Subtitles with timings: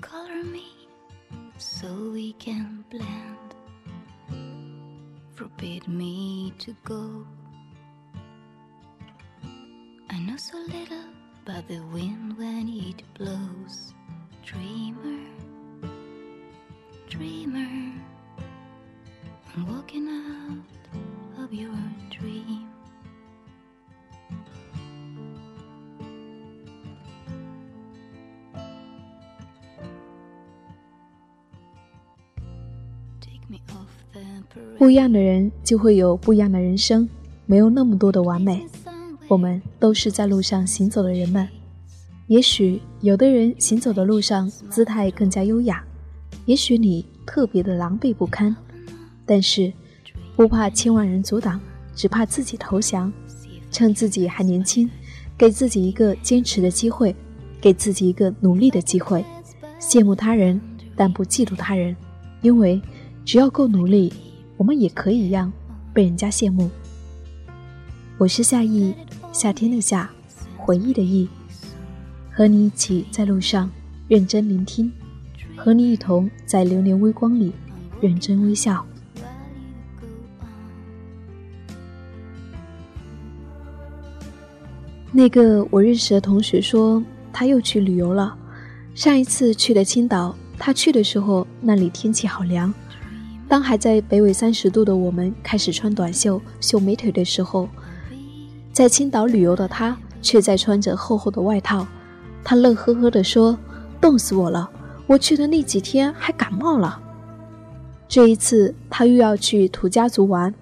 [0.00, 0.66] color me
[1.58, 3.54] so we can blend.
[5.34, 7.26] Forbid me to go.
[10.10, 11.04] I know so little
[11.44, 13.94] about the wind when it blows.
[14.44, 15.28] Dreamer,
[17.08, 17.92] dreamer,
[19.54, 21.76] I'm walking out of your
[22.10, 22.69] dream.
[34.78, 37.08] 不一样的人就会有不一样的人生，
[37.46, 38.66] 没有那么多的完美。
[39.28, 41.46] 我们都是在路上行走的人们。
[42.26, 45.84] 也许有的人行走的路上姿态更加优雅，
[46.46, 48.54] 也许你特别的狼狈不堪，
[49.26, 49.72] 但是
[50.36, 51.60] 不怕千万人阻挡，
[51.94, 53.12] 只怕自己投降。
[53.72, 54.90] 趁自己还年轻，
[55.38, 57.14] 给自己一个坚持的机会，
[57.60, 59.24] 给自己一个努力的机会。
[59.78, 60.60] 羡慕他人，
[60.96, 61.94] 但不嫉妒他人，
[62.42, 62.82] 因为
[63.24, 64.12] 只要够努力，
[64.56, 65.52] 我们也可以一样
[65.92, 66.68] 被人家羡慕。
[68.18, 68.92] 我是夏意，
[69.32, 70.10] 夏天的夏，
[70.56, 71.28] 回忆的忆，
[72.30, 73.70] 和你一起在路上
[74.08, 74.90] 认真聆听，
[75.56, 77.52] 和你一同在流年微光里
[78.00, 78.84] 认真微笑。
[85.12, 88.36] 那个我认识的同学说，他又去旅游了。
[88.94, 92.72] 上一次去的青岛，他去的时候那里天气好凉。
[93.50, 97.68] 当还在北纬三十度的我们开始穿短袖秀美腿的时候，
[98.72, 101.84] 在青岛旅游的他却在穿着厚厚的外套。
[102.44, 103.58] 他乐呵呵地说
[104.00, 104.70] ：“冻死我了！
[105.08, 107.02] 我去的那几天还感冒了。”
[108.06, 110.54] 这一次他又要去土家族玩。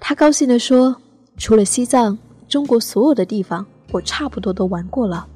[0.00, 0.96] 他高兴地说
[1.36, 2.16] ：“除了西藏，
[2.48, 5.28] 中国所有的地方我差不多都玩过了。”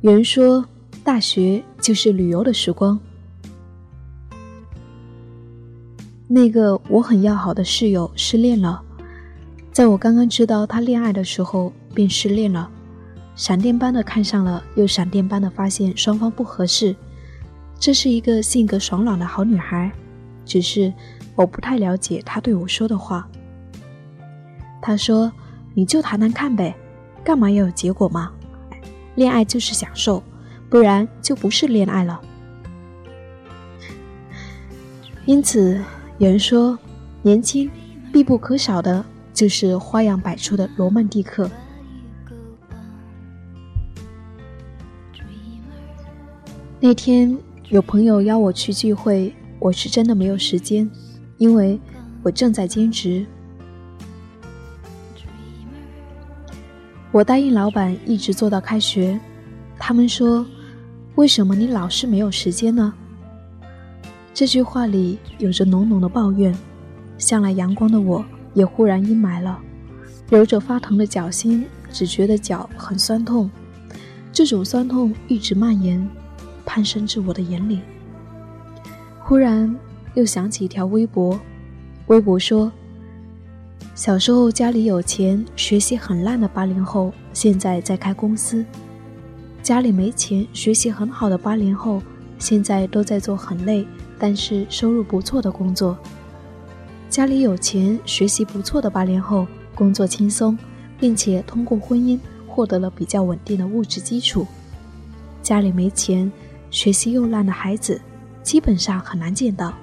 [0.00, 0.64] 有人说，
[1.04, 2.98] 大学就是旅游的时光。
[6.26, 8.82] 那个我很要好的室友失恋了，
[9.70, 12.70] 在我刚刚知道他恋爱的时候便失恋了，
[13.36, 16.96] 闪电般的看上了，又闪电般的发现双方不合适。
[17.78, 19.92] 这是一个性格爽朗的好女孩，
[20.46, 20.90] 只是
[21.36, 23.28] 我不太了解她对我说的话。
[24.80, 25.30] 她说
[25.74, 26.74] ：“你就谈谈看呗，
[27.22, 28.32] 干嘛要有结果嘛？
[29.14, 30.22] 恋爱就是享受，
[30.70, 32.18] 不然就不是恋爱了。”
[35.26, 35.78] 因此。
[36.18, 36.78] 有人说，
[37.22, 37.68] 年轻
[38.12, 41.50] 必不可少的就是花样百出的罗曼蒂克。
[46.78, 47.36] 那天
[47.68, 50.88] 有朋友邀我去聚会，我是真的没有时间，
[51.36, 51.80] 因为
[52.22, 53.26] 我正在兼职。
[57.10, 59.18] 我答应老板一直做到开学，
[59.78, 60.46] 他们说
[61.16, 62.94] ：“为什么你老是没有时间呢？”
[64.34, 66.52] 这句话里有着浓浓的抱怨，
[67.18, 69.60] 向来阳光的我也忽然阴霾了，
[70.28, 73.48] 揉着发疼的脚心，只觉得脚很酸痛，
[74.32, 76.04] 这种酸痛一直蔓延，
[76.66, 77.78] 攀升至我的眼里。
[79.20, 79.72] 忽然
[80.14, 81.40] 又想起一条微博，
[82.08, 82.72] 微博说：
[83.94, 88.64] 小时候家里有钱，学习很烂的八零后，现在在开公司；
[89.62, 92.02] 家里没钱，学习很好的八零后，
[92.36, 93.86] 现在都在做很累。
[94.18, 95.96] 但是收入不错的工作，
[97.10, 100.56] 家里有钱、学习不错的八零后，工作轻松，
[100.98, 104.46] 并且通过婚姻获得了比较稳定的物质基础。
[105.42, 106.30] 家里没钱、
[106.70, 108.00] 学习又烂的孩子，
[108.42, 109.74] 基本上很难见到。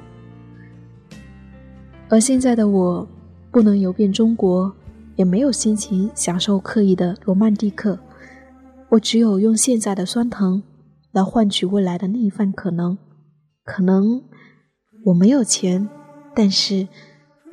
[2.09, 3.07] 而现在的我，
[3.51, 4.73] 不能游遍中国，
[5.15, 7.99] 也没有心情享受刻意的罗曼蒂克，
[8.89, 10.63] 我只有用现在的酸疼，
[11.11, 12.97] 来换取未来的另一番可能。
[13.63, 14.23] 可能
[15.05, 15.89] 我没有钱，
[16.35, 16.87] 但是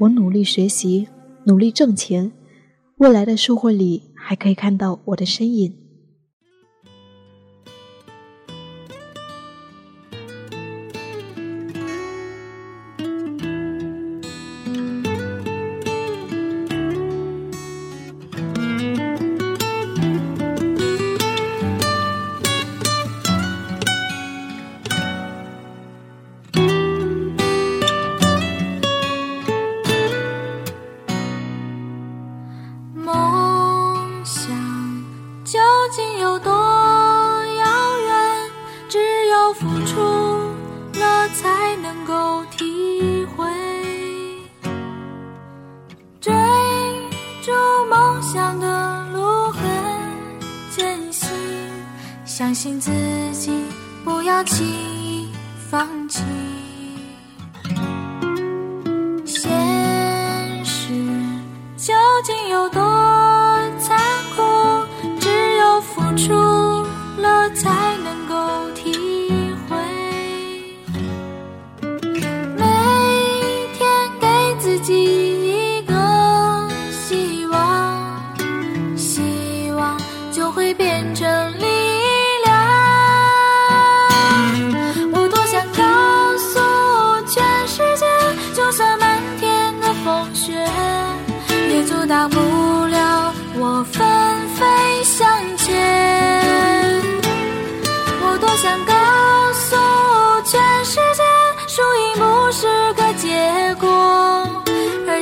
[0.00, 1.08] 我努力学习，
[1.44, 2.32] 努力挣钱，
[2.96, 5.87] 未来的收获里还可以看到我的身影。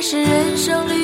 [0.09, 0.96] 是人生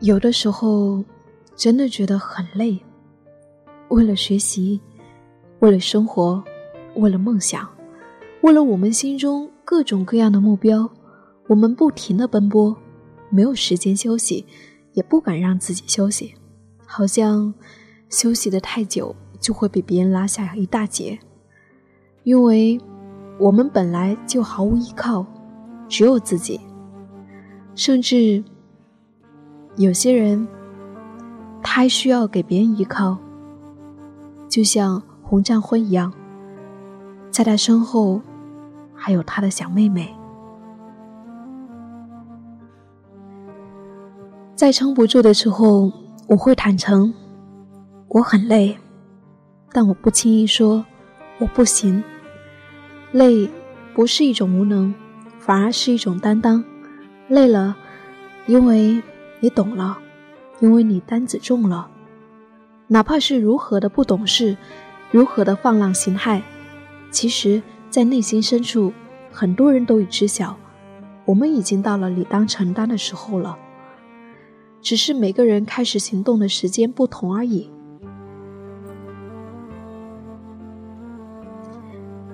[0.00, 1.04] 有的时候，
[1.56, 2.78] 真的觉得很累。
[3.88, 4.80] 为了学习，
[5.58, 6.42] 为了生活，
[6.94, 7.68] 为了梦想，
[8.42, 10.88] 为了我们心中各种各样的目标，
[11.48, 12.76] 我们不停的奔波，
[13.28, 14.46] 没有时间休息，
[14.92, 16.32] 也不敢让自己休息，
[16.86, 17.52] 好像
[18.08, 21.18] 休息的太久就会被别人拉下一大截。
[22.22, 22.80] 因为
[23.40, 25.26] 我们本来就毫无依靠，
[25.88, 26.60] 只有自己，
[27.74, 28.44] 甚至。
[29.78, 30.46] 有些人，
[31.62, 33.16] 他还需要给别人依靠，
[34.48, 36.12] 就像洪战辉一样，
[37.30, 38.20] 在他身后
[38.92, 40.12] 还有他的小妹妹。
[44.56, 45.92] 在撑不住的时候，
[46.26, 47.14] 我会坦诚，
[48.08, 48.76] 我很累，
[49.70, 50.84] 但我不轻易说
[51.38, 52.02] 我不行。
[53.12, 53.48] 累
[53.94, 54.92] 不是一种无能，
[55.38, 56.64] 反而是一种担当。
[57.28, 57.76] 累了，
[58.48, 59.00] 因为。
[59.40, 59.98] 你懂了，
[60.60, 61.88] 因为你担子重了。
[62.88, 64.56] 哪怕是如何的不懂事，
[65.10, 66.40] 如何的放浪形骸，
[67.10, 68.92] 其实，在内心深处，
[69.30, 70.56] 很多人都已知晓，
[71.24, 73.58] 我们已经到了理当承担的时候了。
[74.80, 77.70] 只是每个人开始行动的时间不同而已。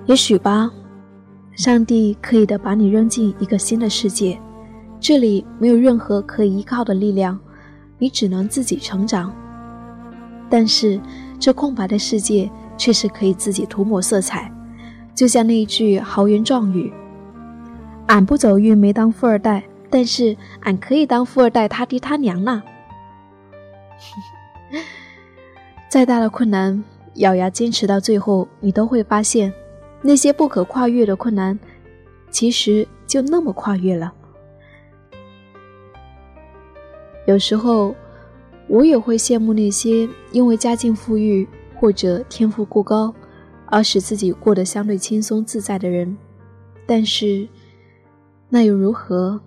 [0.05, 0.71] 也许吧，
[1.55, 4.39] 上帝刻意的把你扔进一个新的世界。
[4.99, 7.39] 这里没有任何可以依靠的力量，
[7.97, 9.33] 你只能自己成长。
[10.49, 10.99] 但是，
[11.39, 14.51] 这空白的世界却是可以自己涂抹色彩，
[15.13, 16.91] 就像那一句豪言壮语
[18.07, 22.63] ：“俺不走运没当富二代，但是俺可以当富二代他爹他娘呢。
[25.89, 26.83] ”再大的困难，
[27.15, 29.53] 咬牙坚持到最后，你都会发现，
[30.01, 31.57] 那些不可跨越的困难，
[32.29, 34.13] 其实就那么跨越了。
[37.25, 37.95] 有时候，
[38.67, 43.13] 我也会羡慕那些因为家境富裕或者天赋过高，
[43.65, 46.15] 而使自己过得相对轻松自在的人。
[46.85, 47.47] 但是，
[48.47, 49.41] 那又如何？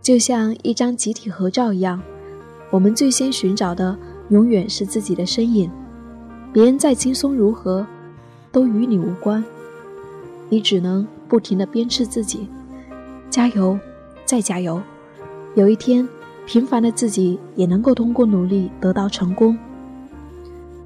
[0.00, 2.00] 就像一张集体合照一样，
[2.70, 3.98] 我们最先寻找的
[4.28, 5.68] 永远是自己的身影。
[6.52, 7.84] 别人再轻松如何，
[8.52, 9.42] 都与你无关。
[10.48, 12.48] 你只能不停地鞭笞自己，
[13.30, 13.76] 加油，
[14.24, 14.80] 再加油。
[15.56, 16.08] 有一天。
[16.46, 19.56] 平凡的自己也能够通过努力得到成功，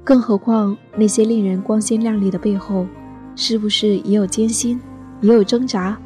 [0.03, 2.87] 更何况那些令人光鲜亮丽的背后，
[3.35, 4.79] 是不是也有艰辛，
[5.21, 5.97] 也有挣扎，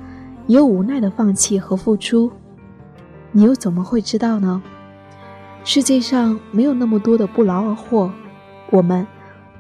[0.48, 2.32] 也有无奈的放弃和付出？
[3.32, 4.62] 你又怎么会知道呢？
[5.64, 8.12] 世界上没有那么多的不劳而获，
[8.72, 9.06] 我们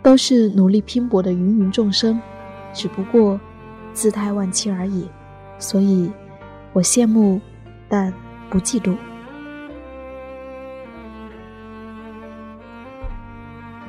[0.01, 2.19] 都是努力拼搏的芸芸众生，
[2.73, 3.39] 只不过
[3.93, 5.07] 姿态万千而已。
[5.59, 6.11] 所以，
[6.73, 7.39] 我羡慕，
[7.87, 8.11] 但
[8.49, 8.95] 不嫉妒。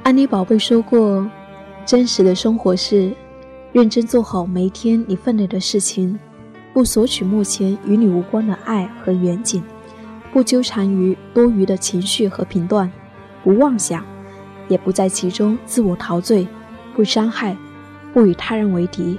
[0.04, 1.26] 安妮宝贝说过
[1.87, 3.11] ：“真实的生活是
[3.73, 6.18] 认真做好每一天你分内的事情，
[6.75, 9.62] 不索取目前与你无关的爱和远景，
[10.30, 12.92] 不纠缠于多余的情绪和评断，
[13.42, 14.04] 不妄想，
[14.68, 16.46] 也不在其中自我陶醉，
[16.94, 17.56] 不伤害，
[18.12, 19.18] 不与他人为敌。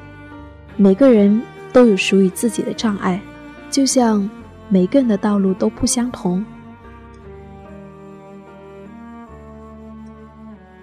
[0.77, 1.41] 每个人
[1.73, 3.19] 都有属于自己的障碍，
[3.71, 4.29] 就像
[4.69, 6.45] 每个人的道路都不相同。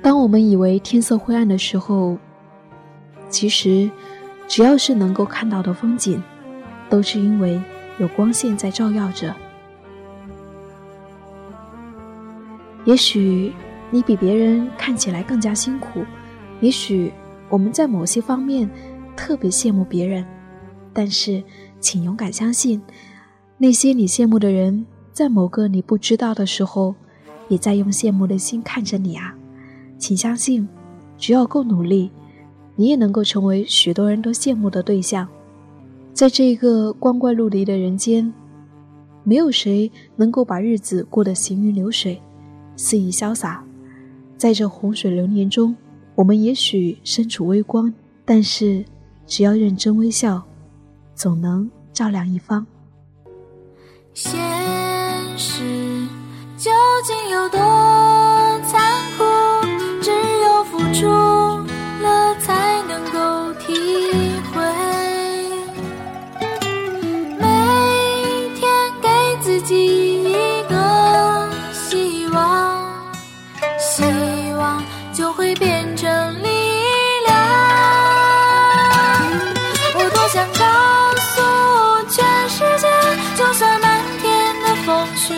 [0.02, 2.18] 当我们以为天色灰暗的时候，
[3.30, 3.88] 其实
[4.49, 6.21] 只要是能够看到的风景，
[6.90, 7.62] 都是因为
[7.99, 9.32] 有光线在照耀着。
[12.85, 13.52] 也许
[13.92, 16.04] 你比别人看起来更加辛苦，
[16.61, 17.12] 也许
[17.49, 18.68] 我们在某些方面
[19.16, 20.26] 特别羡慕别人，
[20.92, 21.40] 但是
[21.78, 22.82] 请勇敢相信，
[23.56, 26.97] 那些你羡慕的人，在某个你不知道的时候，
[27.47, 29.37] 也在用羡慕的心看着你啊！
[30.02, 30.68] 请相信，
[31.16, 32.11] 只要够努力，
[32.75, 35.28] 你也能够成为许多人都羡慕的对象。
[36.12, 38.35] 在这个光怪陆离的人间，
[39.23, 42.21] 没有谁能够把日子过得行云流水。
[42.75, 43.62] 肆意潇洒，
[44.37, 45.73] 在这洪水流年中，
[46.16, 47.94] 我们也许身处微光，
[48.25, 48.85] 但是
[49.25, 50.42] 只要认真微笑，
[51.14, 52.66] 总能照亮一方。
[54.14, 54.35] 现
[55.38, 55.62] 实
[56.59, 56.73] 究
[57.06, 58.41] 竟有多？
[61.02, 63.75] 输了才能够体
[64.54, 64.62] 会，
[67.40, 67.44] 每
[68.54, 68.71] 天
[69.02, 69.09] 给
[69.40, 72.78] 自己一个希望，
[73.80, 74.04] 希
[74.56, 74.80] 望
[75.12, 76.09] 就会变成
[76.40, 76.49] 力
[77.26, 77.37] 量。
[79.97, 80.64] 我多想告
[81.18, 81.42] 诉
[82.11, 82.87] 全世界，
[83.37, 85.35] 就算漫天的风雪，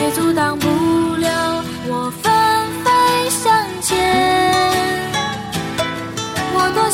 [0.00, 0.99] 也阻挡不。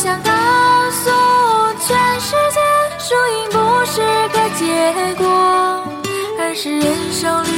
[0.06, 0.30] 想告
[0.92, 1.10] 诉
[1.80, 2.60] 全世界
[2.96, 5.26] 输赢不是个结果
[6.38, 7.55] 而是人生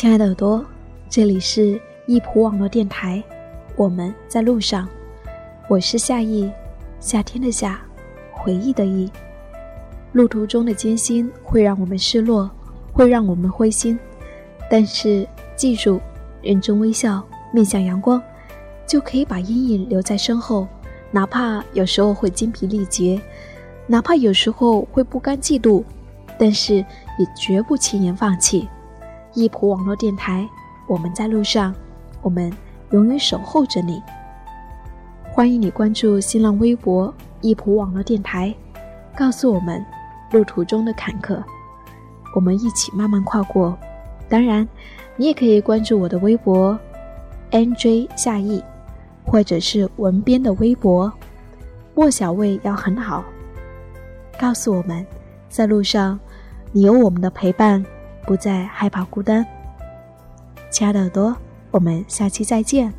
[0.00, 0.64] 亲爱的耳朵，
[1.10, 1.76] 这里是
[2.06, 3.20] 易普网络电台，
[3.74, 4.88] 我们在路上，
[5.66, 6.48] 我是夏意，
[7.00, 7.80] 夏天的夏，
[8.30, 9.10] 回忆的忆。
[10.12, 12.48] 路途中的艰辛会让我们失落，
[12.92, 13.98] 会让我们灰心，
[14.70, 15.26] 但是
[15.56, 16.00] 记住，
[16.42, 17.20] 认真微笑，
[17.52, 18.22] 面向阳光，
[18.86, 20.68] 就可以把阴影留在身后。
[21.10, 23.20] 哪怕有时候会精疲力竭，
[23.88, 25.82] 哪怕有时候会不甘嫉妒，
[26.38, 28.68] 但是也绝不轻言放弃。
[29.38, 30.48] 易普网络电台，
[30.88, 31.72] 我们在路上，
[32.22, 32.52] 我们
[32.90, 34.02] 永远守候着你。
[35.30, 38.52] 欢迎你关注新浪微博“易普网络电台”，
[39.16, 39.80] 告诉我们
[40.32, 41.40] 路途中的坎坷，
[42.34, 43.78] 我们一起慢慢跨过。
[44.28, 44.68] 当然，
[45.14, 46.76] 你也可以关注我的微博
[47.52, 48.60] “nj 夏意”，
[49.24, 51.12] 或者是文编的微博
[51.94, 53.24] “莫小卫要很好”，
[54.36, 55.06] 告诉我们
[55.48, 56.18] 在路上，
[56.72, 57.86] 你有我们的陪伴。
[58.28, 59.42] 不再害怕孤单，
[60.68, 61.34] 亲爱的耳朵，
[61.70, 62.92] 我们下期再见。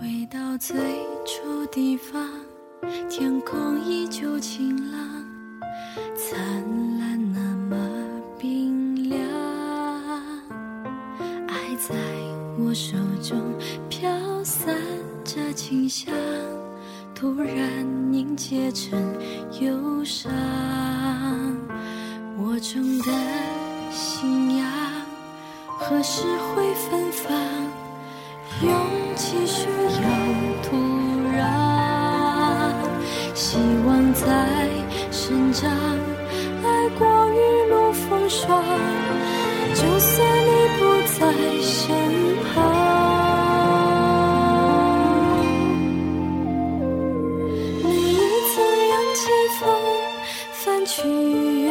[0.00, 0.74] 回到最
[1.24, 2.28] 初地方，
[3.08, 5.00] 天空依旧晴朗，
[6.14, 6.38] 灿
[6.98, 7.76] 烂那么
[8.38, 9.18] 冰凉。
[11.48, 11.94] 爱在
[12.58, 13.40] 我手中
[13.88, 14.06] 飘
[14.44, 14.76] 散
[15.24, 16.14] 着清香，
[17.14, 19.00] 突然凝结成
[19.62, 20.30] 忧伤。
[22.36, 23.10] 我种的
[23.90, 24.70] 信仰
[25.78, 27.32] 何时会芬芳？
[28.62, 28.70] 勇
[29.16, 30.76] 气需要土
[34.26, 34.30] 在
[35.10, 37.38] 生长，爱过雨
[37.70, 38.64] 露风霜，
[39.74, 40.80] 就算你不
[41.12, 41.18] 在
[41.60, 41.72] 身
[42.42, 42.52] 旁。
[47.82, 48.12] 每一
[48.48, 48.52] 次
[48.88, 49.20] 扬起
[49.60, 49.62] 风，
[50.52, 50.92] 翻去
[51.62, 51.66] 远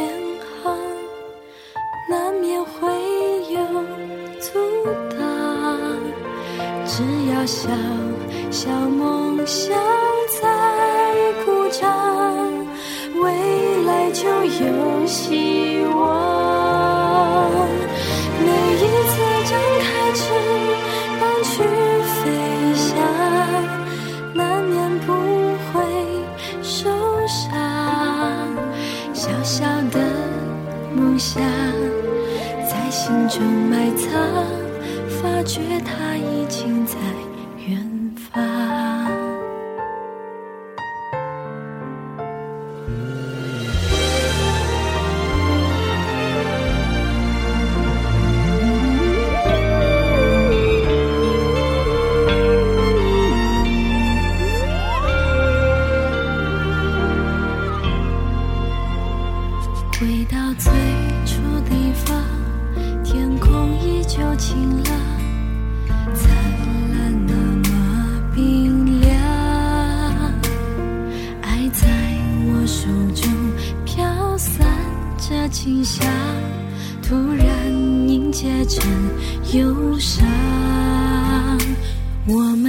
[0.62, 0.64] 航，
[2.08, 2.72] 难免会
[3.52, 3.58] 有
[4.40, 4.46] 阻
[5.10, 5.18] 挡。
[6.86, 7.68] 只要小
[8.50, 9.76] 小梦想
[14.46, 15.73] 游戏。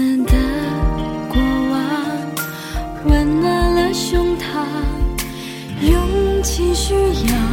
[0.05, 0.33] 们的
[1.29, 1.81] 过往
[3.05, 4.63] 温暖了胸膛。
[5.81, 7.44] 勇气需要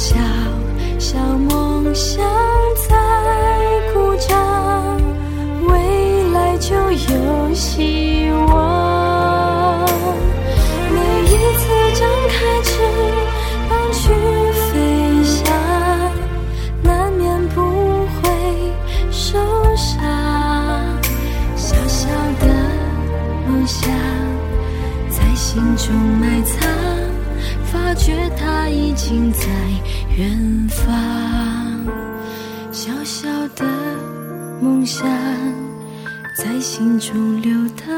[0.00, 0.14] 小
[0.96, 2.24] 小梦想
[2.88, 2.94] 在
[3.92, 4.96] 鼓掌，
[5.66, 9.84] 未来就有希望。
[10.94, 11.66] 每一次
[11.98, 12.70] 张开翅
[13.68, 13.98] 膀去
[14.70, 15.52] 飞翔，
[16.80, 17.60] 难免不
[18.06, 18.30] 会
[19.10, 19.36] 受
[19.74, 20.00] 伤。
[21.56, 22.08] 小小
[22.38, 22.46] 的
[23.48, 23.90] 梦想
[25.10, 26.56] 在心中埋藏。
[27.70, 29.44] 发觉它已经在
[30.18, 31.86] 远方，
[32.72, 33.64] 小小的
[34.60, 35.06] 梦想
[36.36, 37.97] 在心中流淌。